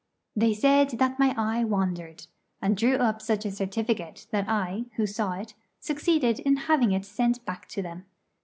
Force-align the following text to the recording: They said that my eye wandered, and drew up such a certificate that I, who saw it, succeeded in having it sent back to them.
They 0.35 0.55
said 0.55 0.89
that 0.97 1.19
my 1.19 1.35
eye 1.37 1.63
wandered, 1.63 2.25
and 2.59 2.75
drew 2.75 2.95
up 2.95 3.21
such 3.21 3.45
a 3.45 3.51
certificate 3.51 4.25
that 4.31 4.49
I, 4.49 4.85
who 4.95 5.05
saw 5.05 5.33
it, 5.33 5.53
succeeded 5.79 6.39
in 6.39 6.55
having 6.65 6.91
it 6.91 7.05
sent 7.05 7.45
back 7.45 7.67
to 7.67 7.83
them. 7.83 8.05